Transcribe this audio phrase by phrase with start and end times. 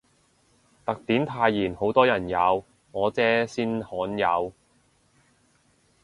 [0.83, 4.51] 特典泰妍好多人有，我姐先罕有